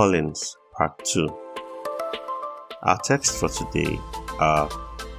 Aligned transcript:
Callings 0.00 0.56
Part 0.78 1.04
2 1.04 1.28
Our 2.84 2.98
text 3.04 3.38
for 3.38 3.50
today 3.50 4.00
are 4.38 4.66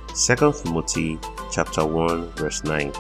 2 0.08 0.54
Timothy 0.54 1.20
chapter 1.52 1.86
1 1.86 2.30
verse 2.32 2.64
9 2.64 2.92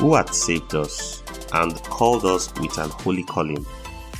Who 0.00 0.16
hath 0.16 0.34
saved 0.34 0.74
us 0.74 1.22
and 1.52 1.80
called 1.84 2.24
us 2.24 2.52
with 2.60 2.76
an 2.78 2.90
holy 2.90 3.22
calling 3.22 3.64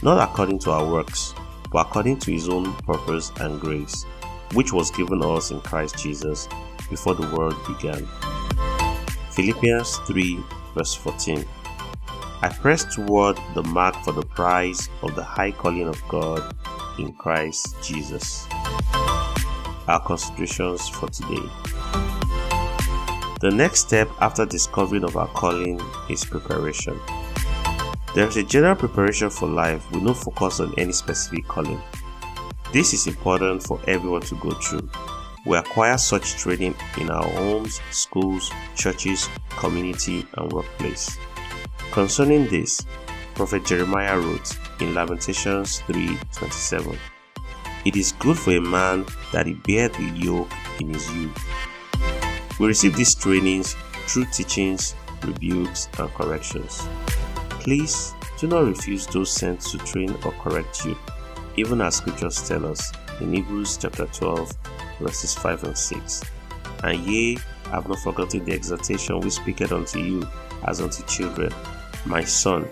not 0.04 0.22
according 0.22 0.60
to 0.60 0.70
our 0.70 0.88
works 0.88 1.34
but 1.72 1.88
according 1.88 2.20
to 2.20 2.30
his 2.30 2.48
own 2.48 2.72
purpose 2.86 3.32
and 3.40 3.60
grace 3.60 4.04
which 4.52 4.72
was 4.72 4.92
given 4.92 5.20
us 5.20 5.50
in 5.50 5.60
Christ 5.62 5.98
Jesus 5.98 6.46
before 6.88 7.16
the 7.16 7.28
world 7.36 7.56
began. 7.66 8.06
Philippians 9.32 9.96
3 10.06 10.38
verse 10.76 10.94
14 10.94 11.44
I 12.42 12.50
press 12.50 12.84
toward 12.94 13.36
the 13.54 13.64
mark 13.64 13.96
for 14.04 14.12
the 14.12 14.22
prize 14.22 14.88
of 15.02 15.16
the 15.16 15.24
high 15.24 15.50
calling 15.50 15.88
of 15.88 16.00
God 16.06 16.54
in 16.98 17.12
Christ 17.14 17.76
Jesus. 17.82 18.46
Our 19.86 20.00
considerations 20.04 20.88
for 20.88 21.08
today. 21.08 21.48
The 23.40 23.50
next 23.52 23.80
step 23.80 24.08
after 24.20 24.46
discovering 24.46 25.04
of 25.04 25.16
our 25.16 25.28
calling 25.28 25.80
is 26.08 26.24
preparation. 26.24 26.98
There 28.14 28.26
is 28.26 28.36
a 28.36 28.42
general 28.42 28.76
preparation 28.76 29.28
for 29.28 29.48
life 29.48 29.90
with 29.90 30.02
no 30.02 30.14
focus 30.14 30.60
on 30.60 30.72
any 30.78 30.92
specific 30.92 31.46
calling. 31.48 31.82
This 32.72 32.94
is 32.94 33.06
important 33.06 33.62
for 33.62 33.80
everyone 33.86 34.22
to 34.22 34.34
go 34.36 34.50
through. 34.52 34.88
We 35.46 35.58
acquire 35.58 35.98
such 35.98 36.36
training 36.36 36.74
in 36.98 37.10
our 37.10 37.28
homes, 37.28 37.80
schools, 37.90 38.50
churches, 38.76 39.28
community, 39.50 40.26
and 40.38 40.50
workplace. 40.50 41.18
Concerning 41.90 42.48
this, 42.48 42.86
Prophet 43.34 43.66
Jeremiah 43.66 44.18
wrote 44.18 44.56
in 44.80 44.94
Lamentations 44.94 45.82
3:27, 45.86 46.98
It 47.84 47.96
is 47.96 48.12
good 48.12 48.38
for 48.38 48.52
a 48.52 48.60
man 48.60 49.04
that 49.32 49.46
he 49.46 49.54
bear 49.54 49.88
the 49.88 50.04
yoke 50.16 50.50
in 50.80 50.92
his 50.92 51.10
youth. 51.12 51.38
We 52.58 52.68
receive 52.68 52.96
these 52.96 53.14
trainings 53.14 53.76
through 54.06 54.26
teachings, 54.32 54.94
rebukes, 55.22 55.88
and 55.98 56.08
corrections. 56.14 56.86
Please 57.60 58.14
do 58.38 58.46
not 58.46 58.66
refuse 58.66 59.06
those 59.06 59.30
sent 59.30 59.60
to 59.62 59.78
train 59.78 60.10
or 60.24 60.32
correct 60.32 60.84
you 60.84 60.96
even 61.56 61.80
as 61.80 61.96
scriptures 61.96 62.46
tell 62.46 62.66
us 62.66 62.92
in 63.20 63.32
Hebrews 63.32 63.76
chapter 63.76 64.06
12, 64.06 64.52
verses 65.00 65.34
5 65.34 65.64
and 65.64 65.78
6. 65.78 66.22
And 66.82 66.98
ye 67.06 67.38
have 67.70 67.88
not 67.88 68.00
forgotten 68.00 68.44
the 68.44 68.52
exhortation 68.52 69.20
which 69.20 69.34
speaketh 69.34 69.72
unto 69.72 70.00
you 70.00 70.26
as 70.66 70.80
unto 70.80 71.04
children. 71.04 71.52
My 72.06 72.24
son, 72.24 72.68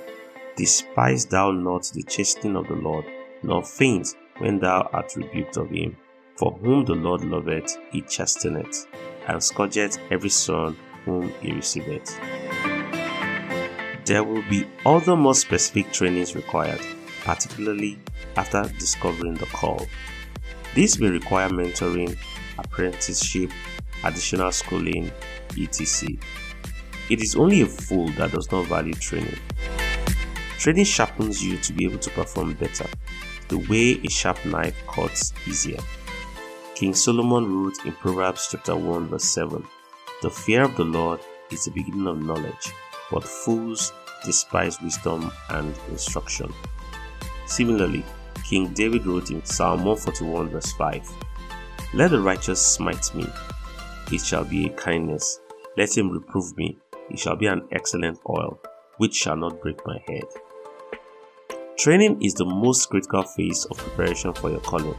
despise 0.57 1.27
thou 1.27 1.51
not 1.51 1.91
the 1.95 2.03
chastening 2.03 2.57
of 2.57 2.69
the 2.69 2.75
Lord, 2.75 3.05
nor 3.43 3.63
faint 3.63 4.15
when 4.39 4.59
thou 4.59 4.89
art 4.93 5.15
rebuked 5.17 5.57
of 5.57 5.71
him. 5.71 5.97
For 6.37 6.53
whom 6.53 6.85
the 6.85 6.95
Lord 6.95 7.25
loveth, 7.25 7.79
he 7.91 8.03
chasteneth, 8.03 8.87
and 9.29 9.43
scourgeth 9.43 9.99
every 10.11 10.31
son 10.31 10.77
whom 11.05 11.29
he 11.41 11.53
receiveth. 11.53 12.19
There 14.05 14.25
will 14.25 14.43
be 14.49 14.67
other 14.85 15.15
more 15.15 15.35
specific 15.35 15.93
trainings 15.93 16.35
required 16.35 16.81
particularly 17.25 17.99
after 18.37 18.65
discovering 18.79 19.35
the 19.35 19.47
call. 19.47 19.87
This 20.75 20.99
may 20.99 21.09
require 21.09 21.49
mentoring, 21.49 22.17
apprenticeship, 22.59 23.51
additional 24.05 24.53
schooling, 24.53 25.11
etc. 25.59 26.17
It 27.11 27.23
is 27.23 27.37
only 27.37 27.63
a 27.63 27.67
fool 27.67 28.09
that 28.13 28.33
does 28.33 28.51
not 28.51 28.67
value 28.67 28.95
training. 28.95 29.39
Training 30.63 30.85
sharpens 30.85 31.45
you 31.45 31.59
to 31.59 31.73
be 31.73 31.85
able 31.85 31.99
to 31.99 32.11
perform 32.11 32.55
better, 32.55 32.87
the 33.49 33.59
way 33.69 34.01
a 34.05 34.09
sharp 34.09 34.45
knife 34.45 34.77
cuts 34.87 35.33
easier. 35.45 35.81
King 36.77 36.95
Solomon 36.95 37.53
wrote 37.53 37.85
in 37.85 37.91
Proverbs 37.95 38.47
chapter 38.49 38.77
1 38.77 39.09
verse 39.09 39.25
7, 39.25 39.67
The 40.23 40.31
fear 40.31 40.63
of 40.63 40.77
the 40.77 40.85
Lord 40.85 41.19
is 41.51 41.65
the 41.65 41.73
beginning 41.73 42.07
of 42.07 42.23
knowledge, 42.23 42.73
but 43.11 43.25
fools 43.25 43.93
despise 44.25 44.81
wisdom 44.81 45.33
and 45.51 45.75
instruction. 45.89 46.55
Similarly, 47.47 48.05
King 48.49 48.73
David 48.73 49.05
wrote 49.05 49.33
in 49.33 49.45
Psalm 49.45 49.85
141, 49.85 50.49
verse 50.51 50.73
5 50.75 51.11
Let 51.93 52.13
the 52.13 52.21
righteous 52.21 52.63
smite 52.63 53.13
me, 53.17 53.27
it 54.13 54.21
shall 54.21 54.45
be 54.45 54.67
a 54.67 54.73
kindness. 54.75 55.41
Let 55.77 55.99
him 55.99 56.09
reprove 56.09 56.57
me, 56.57 56.79
it 57.11 57.19
shall 57.19 57.35
be 57.35 57.47
an 57.47 57.67
excellent 57.73 58.21
oil, 58.29 58.61
which 58.99 59.17
shall 59.17 59.37
not 59.37 59.61
break 59.61 59.85
my 59.85 60.01
head. 60.07 60.23
Training 61.79 62.23
is 62.23 62.35
the 62.35 62.45
most 62.45 62.91
critical 62.91 63.23
phase 63.23 63.65
of 63.65 63.79
preparation 63.79 64.35
for 64.35 64.51
your 64.51 64.61
calling. 64.61 64.95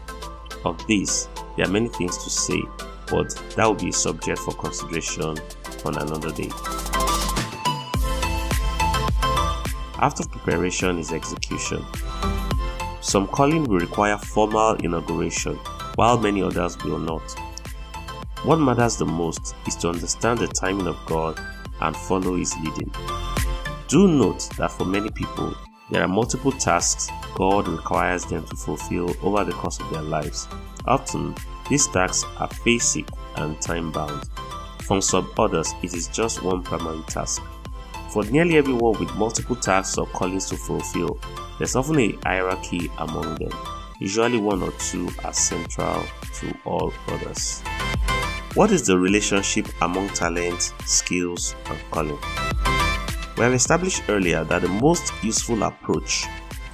Of 0.66 0.86
this, 0.88 1.30
there 1.56 1.68
are 1.68 1.72
many 1.72 1.88
things 1.88 2.22
to 2.24 2.30
say, 2.32 2.62
but 3.08 3.30
that 3.56 3.66
will 3.66 3.76
be 3.76 3.90
a 3.90 3.94
subject 3.94 4.40
for 4.40 4.54
consideration 4.56 5.38
on 5.86 5.98
another 5.98 6.32
day. 6.32 6.50
After 10.00 10.28
preparation 10.28 10.98
is 10.98 11.12
execution. 11.12 11.86
Some 13.02 13.28
calling 13.28 13.66
will 13.66 13.80
require 13.80 14.18
formal 14.18 14.74
inauguration, 14.76 15.58
while 15.96 16.18
many 16.18 16.42
others 16.42 16.76
will 16.84 17.00
not. 17.00 17.22
What 18.44 18.58
matters 18.58 18.98
the 18.98 19.06
most 19.06 19.56
is 19.68 19.76
to 19.78 19.90
understand 19.90 20.40
the 20.40 20.48
timing 20.48 20.88
of 20.88 20.98
God 21.06 21.40
and 21.82 21.96
follow 21.96 22.36
His 22.36 22.54
leading. 22.58 22.92
Do 23.88 24.08
note 24.08 24.50
that 24.58 24.72
for 24.72 24.86
many 24.86 25.12
people, 25.12 25.56
there 25.94 26.02
are 26.02 26.08
multiple 26.08 26.52
tasks 26.52 27.12
God 27.36 27.68
requires 27.68 28.26
them 28.26 28.44
to 28.48 28.56
fulfill 28.56 29.16
over 29.22 29.44
the 29.44 29.52
course 29.52 29.80
of 29.80 29.92
their 29.92 30.02
lives. 30.02 30.48
Often, 30.86 31.36
these 31.70 31.86
tasks 31.88 32.26
are 32.38 32.50
basic 32.66 33.08
and 33.36 33.62
time 33.62 33.92
bound. 33.92 34.28
For 34.82 35.04
some 35.04 35.32
others, 35.38 35.72
it 35.84 35.94
is 35.94 36.08
just 36.08 36.42
one 36.42 36.64
primary 36.64 37.04
task. 37.04 37.44
For 38.10 38.24
nearly 38.24 38.58
everyone 38.58 39.00
with 39.00 39.14
multiple 39.14 39.56
tasks 39.56 40.00
or 40.00 40.08
callings 40.08 40.50
to 40.50 40.58
fulfill, 40.58 41.20
there's 41.60 41.76
often 41.76 42.00
a 42.00 42.18
hierarchy 42.24 42.90
among 42.98 43.36
them. 43.36 43.52
Usually, 44.00 44.40
one 44.40 44.64
or 44.64 44.72
two 44.72 45.10
are 45.24 45.32
central 45.32 46.04
to 46.40 46.58
all 46.66 46.92
others. 47.10 47.62
What 48.56 48.72
is 48.72 48.88
the 48.88 48.98
relationship 48.98 49.68
among 49.84 50.10
talent, 50.10 50.74
skills, 50.86 51.56
and 51.68 51.80
calling? 51.92 52.20
We 53.36 53.44
have 53.44 53.54
established 53.54 54.04
earlier 54.10 54.44
that 54.44 54.62
the 54.62 54.68
most 54.68 55.12
useful 55.24 55.64
approach 55.64 56.26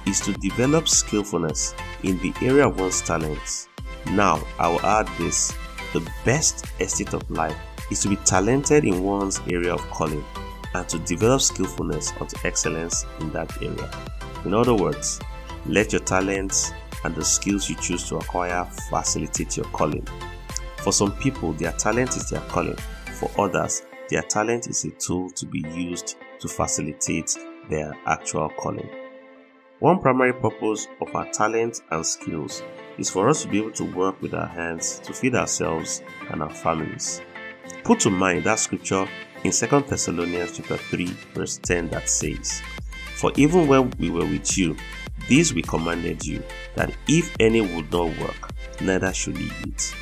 is 0.04 0.20
to 0.20 0.34
develop 0.34 0.88
skillfulness 0.88 1.74
in 2.02 2.18
the 2.18 2.34
area 2.42 2.66
of 2.68 2.78
one's 2.78 3.00
talents. 3.00 3.68
Now, 4.10 4.42
I 4.58 4.68
will 4.68 4.84
add 4.84 5.08
this 5.18 5.56
the 5.94 6.06
best 6.24 6.66
estate 6.78 7.14
of 7.14 7.28
life 7.30 7.56
is 7.90 8.00
to 8.02 8.08
be 8.08 8.16
talented 8.16 8.84
in 8.84 9.02
one's 9.02 9.40
area 9.48 9.72
of 9.72 9.80
calling 9.90 10.24
and 10.74 10.86
to 10.88 10.98
develop 11.00 11.40
skillfulness 11.40 12.12
unto 12.20 12.36
excellence 12.46 13.06
in 13.20 13.30
that 13.32 13.50
area. 13.62 13.90
In 14.44 14.52
other 14.52 14.74
words, 14.74 15.18
let 15.64 15.92
your 15.92 16.02
talents 16.02 16.72
and 17.04 17.14
the 17.14 17.24
skills 17.24 17.70
you 17.70 17.76
choose 17.76 18.06
to 18.10 18.16
acquire 18.16 18.64
facilitate 18.90 19.56
your 19.56 19.66
calling. 19.66 20.06
For 20.76 20.92
some 20.92 21.12
people, 21.12 21.54
their 21.54 21.72
talent 21.72 22.16
is 22.16 22.28
their 22.28 22.40
calling. 22.42 22.78
For 23.14 23.30
others, 23.38 23.82
their 24.10 24.22
talent 24.22 24.68
is 24.68 24.84
a 24.84 24.90
tool 24.90 25.30
to 25.30 25.46
be 25.46 25.64
used 25.74 26.16
to 26.40 26.48
facilitate 26.48 27.36
their 27.68 27.96
actual 28.06 28.48
calling. 28.50 28.88
One 29.78 30.00
primary 30.00 30.34
purpose 30.34 30.88
of 31.00 31.14
our 31.14 31.30
talents 31.30 31.82
and 31.90 32.04
skills 32.04 32.62
is 32.98 33.08
for 33.08 33.28
us 33.30 33.42
to 33.42 33.48
be 33.48 33.58
able 33.58 33.72
to 33.72 33.84
work 33.84 34.20
with 34.20 34.34
our 34.34 34.46
hands 34.46 34.98
to 35.00 35.12
feed 35.14 35.34
ourselves 35.34 36.02
and 36.30 36.42
our 36.42 36.50
families. 36.50 37.22
Put 37.84 38.00
to 38.00 38.10
mind 38.10 38.44
that 38.44 38.58
scripture 38.58 39.08
in 39.42 39.52
2 39.52 39.66
Thessalonians 39.88 40.56
chapter 40.56 40.76
3 40.76 41.06
verse 41.34 41.58
10 41.62 41.88
that 41.90 42.08
says, 42.10 42.60
For 43.14 43.32
even 43.36 43.66
when 43.68 43.90
we 43.98 44.10
were 44.10 44.26
with 44.26 44.58
you, 44.58 44.76
this 45.28 45.54
we 45.54 45.62
commanded 45.62 46.26
you, 46.26 46.42
that 46.74 46.94
if 47.08 47.34
any 47.40 47.60
would 47.60 47.90
not 47.90 48.18
work, 48.18 48.52
neither 48.80 49.12
should 49.14 49.38
he 49.38 49.50
eat. 49.66 49.94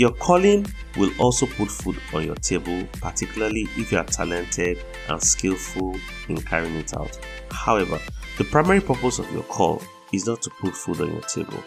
Your 0.00 0.12
calling 0.12 0.64
will 0.96 1.10
also 1.18 1.44
put 1.44 1.70
food 1.70 1.98
on 2.14 2.24
your 2.24 2.36
table, 2.36 2.88
particularly 3.02 3.68
if 3.76 3.92
you 3.92 3.98
are 3.98 4.04
talented 4.04 4.82
and 5.10 5.22
skillful 5.22 5.94
in 6.30 6.40
carrying 6.40 6.76
it 6.76 6.94
out. 6.96 7.18
However, 7.50 8.00
the 8.38 8.44
primary 8.44 8.80
purpose 8.80 9.18
of 9.18 9.30
your 9.30 9.42
call 9.42 9.82
is 10.10 10.26
not 10.26 10.40
to 10.40 10.50
put 10.58 10.74
food 10.74 11.02
on 11.02 11.12
your 11.12 11.20
table, 11.20 11.62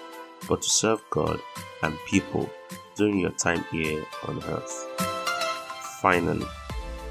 but 0.49 0.63
to 0.63 0.67
serve 0.67 1.03
God 1.11 1.39
and 1.83 1.95
people 2.07 2.49
during 2.95 3.19
your 3.19 3.33
time 3.33 3.65
here 3.71 4.03
on 4.27 4.43
earth. 4.45 4.87
Finally, 6.01 6.47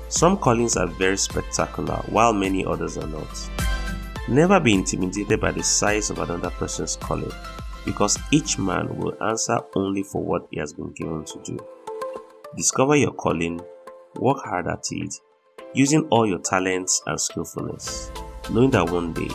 some 0.09 0.37
callings 0.37 0.77
are 0.77 0.89
very 0.89 1.17
spectacular 1.17 2.03
while 2.09 2.33
many 2.33 2.65
others 2.65 2.99
are 2.99 3.07
not. 3.07 3.49
Never 4.27 4.59
be 4.59 4.75
intimidated 4.75 5.41
by 5.41 5.53
the 5.53 5.63
size 5.63 6.11
of 6.11 6.19
another 6.19 6.51
person's 6.51 6.97
calling 6.97 7.31
because 7.85 8.19
each 8.31 8.59
man 8.59 8.97
will 8.97 9.15
answer 9.23 9.59
only 9.75 10.03
for 10.03 10.23
what 10.23 10.47
he 10.51 10.59
has 10.59 10.73
been 10.73 10.93
given 10.93 11.25
to 11.25 11.41
do. 11.45 11.59
Discover 12.57 12.97
your 12.97 13.13
calling, 13.13 13.61
work 14.17 14.39
hard 14.45 14.67
at 14.69 14.85
it, 14.91 15.15
using 15.75 16.07
all 16.11 16.27
your 16.27 16.39
talents 16.39 17.03
and 17.07 17.21
skillfulness, 17.21 18.11
knowing 18.51 18.71
that 18.71 18.91
one 18.91 19.13
day 19.13 19.31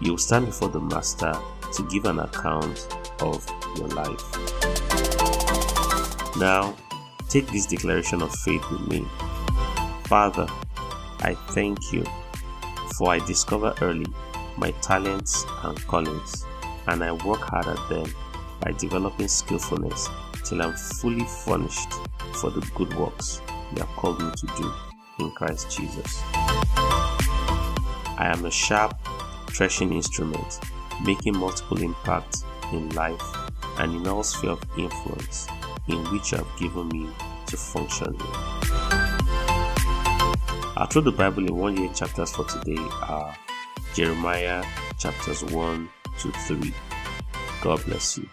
you 0.00 0.12
will 0.12 0.18
stand 0.18 0.46
before 0.46 0.68
the 0.68 0.80
Master 0.80 1.32
to 1.74 1.88
give 1.88 2.04
an 2.04 2.20
account 2.20 2.88
of 3.20 3.46
your 3.76 3.88
life. 3.88 4.22
Now, 6.36 6.76
take 7.28 7.46
this 7.48 7.66
declaration 7.66 8.22
of 8.22 8.34
faith 8.36 8.62
with 8.70 8.88
me. 8.88 9.06
Father, 10.04 10.46
I 11.20 11.34
thank 11.50 11.92
you 11.92 12.04
for 12.96 13.12
I 13.12 13.18
discover 13.26 13.74
early 13.82 14.06
my 14.56 14.70
talents 14.82 15.44
and 15.62 15.78
callings, 15.86 16.44
and 16.90 17.04
I 17.04 17.12
work 17.12 17.40
hard 17.40 17.66
at 17.66 17.88
them 17.88 18.12
by 18.60 18.72
developing 18.72 19.28
skillfulness 19.28 20.08
till 20.44 20.60
I'm 20.60 20.74
fully 20.74 21.24
furnished 21.24 21.92
for 22.34 22.50
the 22.50 22.60
good 22.74 22.92
works 22.94 23.40
you 23.72 23.78
have 23.78 23.88
called 23.96 24.20
me 24.20 24.30
to 24.36 24.46
do 24.56 24.72
in 25.20 25.30
Christ 25.30 25.70
Jesus. 25.70 26.20
I 28.18 28.32
am 28.34 28.44
a 28.44 28.50
sharp, 28.50 28.96
threshing 29.50 29.92
instrument, 29.92 30.60
making 31.04 31.36
multiple 31.36 31.80
impacts 31.80 32.44
in 32.72 32.88
life 32.90 33.22
and 33.78 33.94
in 33.94 34.08
all 34.08 34.24
sphere 34.24 34.50
of 34.50 34.62
influence 34.76 35.46
in 35.88 35.98
which 36.12 36.32
you 36.32 36.38
have 36.38 36.58
given 36.58 36.88
me 36.88 37.08
to 37.46 37.56
function 37.56 38.14
in. 38.14 38.20
Our 40.76 40.88
the 40.88 41.12
Bible 41.16 41.46
in 41.46 41.54
One 41.54 41.76
Year 41.76 41.92
chapters 41.94 42.32
for 42.32 42.44
today 42.44 42.82
are 43.02 43.36
Jeremiah 43.94 44.64
chapters 44.98 45.44
1 45.44 45.88
to 46.20 46.32
3. 46.32 46.72
God 47.62 47.84
bless 47.84 48.18
you. 48.18 48.28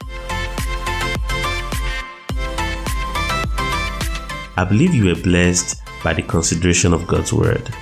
I 4.59 4.65
believe 4.67 4.95
you 4.95 5.05
were 5.05 5.21
blessed 5.21 5.81
by 6.03 6.13
the 6.13 6.23
consideration 6.23 6.93
of 6.93 7.05
God's 7.07 7.31
Word. 7.31 7.73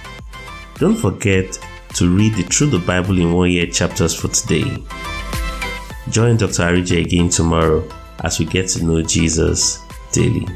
Don't 0.78 0.98
forget 0.98 1.57
to 1.96 2.10
read 2.10 2.34
the 2.34 2.44
Through 2.44 2.68
the 2.68 2.80
Bible 2.80 3.18
in 3.18 3.34
One 3.34 3.50
Year 3.50 3.68
chapters 3.68 4.13
for 4.13 4.28
today. 4.28 4.84
Join 6.10 6.38
Dr. 6.38 6.63
Arije 6.63 7.01
again 7.06 7.30
tomorrow 7.30 7.88
as 8.24 8.40
we 8.40 8.46
get 8.46 8.68
to 8.69 8.84
know 8.84 9.01
Jesus 9.01 9.84
daily. 10.12 10.48